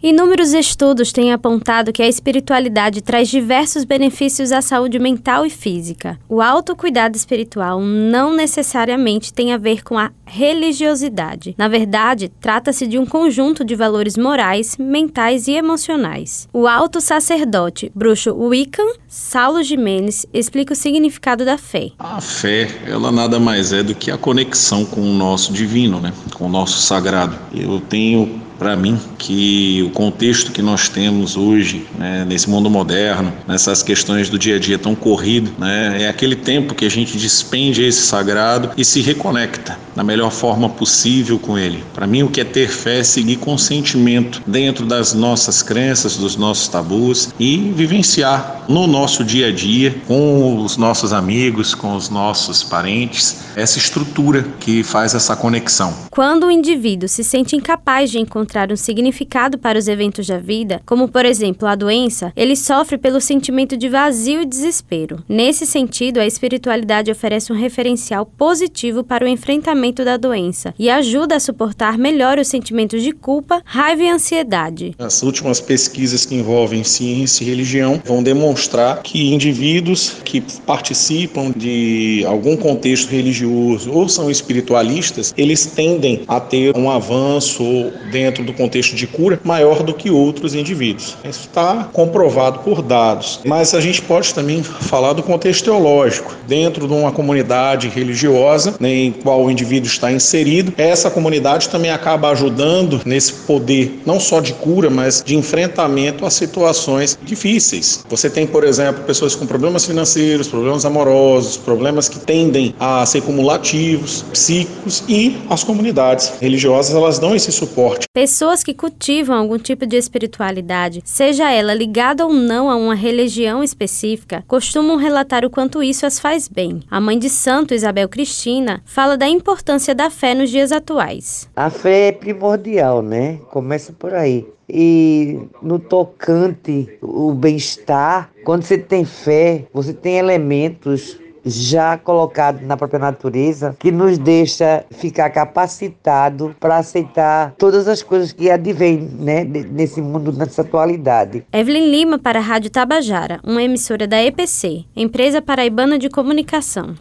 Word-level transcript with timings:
Inúmeros 0.00 0.52
estudos 0.52 1.10
têm 1.10 1.32
apontado 1.32 1.92
que 1.92 2.00
a 2.00 2.06
espiritualidade 2.06 3.02
traz 3.02 3.28
diversos 3.28 3.82
benefícios 3.82 4.52
à 4.52 4.62
saúde 4.62 4.96
mental 4.96 5.44
e 5.44 5.50
física. 5.50 6.16
O 6.28 6.40
autocuidado 6.40 7.16
espiritual 7.16 7.80
não 7.80 8.32
necessariamente 8.32 9.32
tem 9.32 9.52
a 9.52 9.58
ver 9.58 9.82
com 9.82 9.98
a 9.98 10.12
religiosidade. 10.24 11.52
Na 11.58 11.66
verdade, 11.66 12.30
trata-se 12.40 12.86
de 12.86 12.96
um 12.96 13.04
conjunto 13.04 13.64
de 13.64 13.74
valores 13.74 14.16
morais, 14.16 14.76
mentais 14.78 15.48
e 15.48 15.54
emocionais. 15.54 16.48
O 16.52 16.68
alto 16.68 17.00
sacerdote 17.00 17.90
bruxo 17.92 18.32
Wiccan, 18.32 18.92
Saulo 19.08 19.64
Jimenez, 19.64 20.24
explica 20.32 20.74
o 20.74 20.76
significado 20.76 21.44
da 21.44 21.58
fé. 21.58 21.90
A 21.98 22.20
fé, 22.20 22.68
ela 22.86 23.10
nada 23.10 23.40
mais 23.40 23.72
é 23.72 23.82
do 23.82 23.96
que 23.96 24.12
a 24.12 24.16
conexão 24.16 24.84
com 24.84 25.00
o 25.00 25.12
nosso 25.12 25.52
divino, 25.52 26.00
né? 26.00 26.12
com 26.34 26.46
o 26.46 26.48
nosso 26.48 26.78
sagrado. 26.78 27.36
Eu 27.52 27.80
tenho 27.80 28.46
para 28.58 28.76
mim 28.76 28.98
que 29.16 29.82
o 29.86 29.90
contexto 29.90 30.52
que 30.52 30.60
nós 30.60 30.88
temos 30.88 31.36
hoje, 31.36 31.86
né, 31.96 32.24
nesse 32.26 32.50
mundo 32.50 32.68
moderno, 32.68 33.32
nessas 33.46 33.82
questões 33.82 34.28
do 34.28 34.38
dia 34.38 34.56
a 34.56 34.58
dia 34.58 34.78
tão 34.78 34.94
corrido, 34.94 35.52
né, 35.58 36.02
é 36.02 36.08
aquele 36.08 36.36
tempo 36.36 36.74
que 36.74 36.84
a 36.84 36.90
gente 36.90 37.16
despende 37.16 37.82
esse 37.84 38.02
sagrado 38.02 38.70
e 38.76 38.84
se 38.84 39.00
reconecta 39.00 39.87
da 39.98 40.04
melhor 40.04 40.30
forma 40.30 40.68
possível 40.68 41.40
com 41.40 41.58
ele. 41.58 41.82
Para 41.92 42.06
mim, 42.06 42.22
o 42.22 42.30
que 42.30 42.40
é 42.40 42.44
ter 42.44 42.68
fé 42.68 43.00
é 43.00 43.02
seguir 43.02 43.34
com 43.34 43.58
sentimento 43.58 44.40
dentro 44.46 44.86
das 44.86 45.12
nossas 45.12 45.60
crenças, 45.60 46.16
dos 46.16 46.36
nossos 46.36 46.68
tabus 46.68 47.30
e 47.36 47.72
vivenciar 47.74 48.62
no 48.68 48.86
nosso 48.86 49.24
dia 49.24 49.48
a 49.48 49.52
dia, 49.52 49.96
com 50.06 50.62
os 50.62 50.76
nossos 50.76 51.12
amigos, 51.12 51.74
com 51.74 51.96
os 51.96 52.08
nossos 52.10 52.62
parentes, 52.62 53.40
essa 53.56 53.76
estrutura 53.76 54.44
que 54.60 54.84
faz 54.84 55.14
essa 55.16 55.34
conexão. 55.34 55.92
Quando 56.10 56.46
o 56.46 56.50
indivíduo 56.50 57.08
se 57.08 57.24
sente 57.24 57.56
incapaz 57.56 58.08
de 58.08 58.20
encontrar 58.20 58.70
um 58.70 58.76
significado 58.76 59.58
para 59.58 59.78
os 59.78 59.88
eventos 59.88 60.28
da 60.28 60.38
vida, 60.38 60.80
como 60.86 61.08
por 61.08 61.24
exemplo 61.24 61.66
a 61.66 61.74
doença, 61.74 62.32
ele 62.36 62.54
sofre 62.54 62.98
pelo 62.98 63.20
sentimento 63.20 63.76
de 63.76 63.88
vazio 63.88 64.42
e 64.42 64.46
desespero. 64.46 65.24
Nesse 65.28 65.66
sentido, 65.66 66.20
a 66.20 66.26
espiritualidade 66.26 67.10
oferece 67.10 67.52
um 67.52 67.56
referencial 67.56 68.24
positivo 68.24 69.02
para 69.02 69.24
o 69.24 69.28
enfrentamento 69.28 69.87
da 70.04 70.16
doença 70.16 70.74
e 70.78 70.88
ajuda 70.88 71.36
a 71.36 71.40
suportar 71.40 71.98
melhor 71.98 72.38
os 72.38 72.48
sentimentos 72.48 73.02
de 73.02 73.12
culpa, 73.12 73.60
raiva 73.64 74.02
e 74.02 74.08
ansiedade. 74.08 74.94
As 74.98 75.22
últimas 75.22 75.60
pesquisas 75.60 76.24
que 76.24 76.34
envolvem 76.34 76.84
ciência 76.84 77.44
e 77.44 77.46
religião 77.46 78.00
vão 78.04 78.22
demonstrar 78.22 79.02
que 79.02 79.32
indivíduos 79.32 80.16
que 80.24 80.40
participam 80.64 81.52
de 81.54 82.24
algum 82.26 82.56
contexto 82.56 83.10
religioso 83.10 83.90
ou 83.92 84.08
são 84.08 84.30
espiritualistas, 84.30 85.34
eles 85.36 85.66
tendem 85.66 86.22
a 86.26 86.40
ter 86.40 86.76
um 86.76 86.90
avanço 86.90 87.62
dentro 88.10 88.28
dentro 88.28 88.44
do 88.44 88.52
contexto 88.52 88.94
de 88.94 89.06
cura 89.06 89.40
maior 89.44 89.82
do 89.82 89.94
que 89.94 90.10
outros 90.10 90.54
indivíduos. 90.54 91.16
Isso 91.24 91.48
está 91.48 91.88
comprovado 91.92 92.60
por 92.60 92.82
dados. 92.82 93.40
Mas 93.44 93.74
a 93.74 93.80
gente 93.80 94.02
pode 94.02 94.34
também 94.34 94.62
falar 94.62 95.12
do 95.12 95.22
contexto 95.22 95.64
teológico. 95.64 96.36
Dentro 96.46 96.86
de 96.86 96.92
uma 96.92 97.12
comunidade 97.12 97.88
religiosa 97.88 98.74
né, 98.80 98.92
em 98.92 99.12
qual 99.12 99.44
o 99.44 99.50
indivíduo 99.50 99.77
está 99.86 100.10
inserido, 100.10 100.72
essa 100.76 101.10
comunidade 101.10 101.68
também 101.68 101.90
acaba 101.90 102.30
ajudando 102.30 103.00
nesse 103.04 103.32
poder, 103.32 104.00
não 104.04 104.18
só 104.18 104.40
de 104.40 104.52
cura, 104.54 104.90
mas 104.90 105.22
de 105.24 105.36
enfrentamento 105.36 106.26
a 106.26 106.30
situações 106.30 107.18
difíceis. 107.22 108.04
Você 108.08 108.28
tem, 108.28 108.46
por 108.46 108.64
exemplo, 108.64 109.04
pessoas 109.04 109.34
com 109.34 109.46
problemas 109.46 109.84
financeiros, 109.86 110.48
problemas 110.48 110.84
amorosos, 110.84 111.56
problemas 111.56 112.08
que 112.08 112.18
tendem 112.18 112.74
a 112.78 113.04
ser 113.06 113.22
cumulativos, 113.22 114.24
psíquicos 114.32 115.02
e 115.08 115.36
as 115.48 115.64
comunidades 115.64 116.32
religiosas 116.40 116.94
elas 116.94 117.18
dão 117.18 117.34
esse 117.34 117.52
suporte. 117.52 118.06
Pessoas 118.12 118.62
que 118.62 118.74
cultivam 118.74 119.36
algum 119.36 119.58
tipo 119.58 119.86
de 119.86 119.96
espiritualidade, 119.96 121.02
seja 121.04 121.50
ela 121.50 121.74
ligada 121.74 122.26
ou 122.26 122.32
não 122.32 122.70
a 122.70 122.76
uma 122.76 122.94
religião 122.94 123.62
específica, 123.62 124.44
costumam 124.46 124.96
relatar 124.96 125.44
o 125.44 125.50
quanto 125.50 125.82
isso 125.82 126.06
as 126.06 126.18
faz 126.18 126.48
bem. 126.48 126.80
A 126.90 127.00
mãe 127.00 127.18
de 127.18 127.30
santo, 127.30 127.74
Isabel 127.74 128.08
Cristina, 128.08 128.82
fala 128.84 129.16
da 129.16 129.28
importância 129.58 129.92
da 129.92 130.08
fé 130.08 130.34
nos 130.34 130.50
dias 130.50 130.70
atuais. 130.70 131.48
A 131.56 131.68
fé 131.68 132.08
é 132.08 132.12
primordial, 132.12 133.02
né? 133.02 133.40
Começa 133.50 133.92
por 133.92 134.14
aí. 134.14 134.46
E 134.68 135.40
no 135.60 135.78
tocante 135.78 136.96
o 137.02 137.32
bem-estar, 137.32 138.30
quando 138.44 138.62
você 138.62 138.78
tem 138.78 139.04
fé, 139.04 139.64
você 139.72 139.92
tem 139.92 140.18
elementos 140.18 141.18
já 141.44 141.96
colocado 141.96 142.60
na 142.62 142.76
própria 142.76 142.98
natureza 142.98 143.74
que 143.78 143.90
nos 143.90 144.18
deixa 144.18 144.84
ficar 144.90 145.30
capacitado 145.30 146.54
para 146.60 146.76
aceitar 146.76 147.54
todas 147.56 147.88
as 147.88 148.02
coisas 148.02 148.32
que 148.32 148.50
advêm 148.50 148.98
né, 149.18 149.44
nesse 149.44 150.00
mundo, 150.00 150.32
nessa 150.32 150.62
atualidade. 150.62 151.44
Evelyn 151.52 151.90
Lima 151.90 152.18
para 152.18 152.38
a 152.38 152.42
Rádio 152.42 152.70
Tabajara, 152.70 153.40
uma 153.42 153.62
emissora 153.62 154.06
da 154.06 154.22
EPC, 154.22 154.84
Empresa 154.94 155.40
Paraibana 155.40 155.98
de 155.98 156.08
Comunicação. 156.08 156.94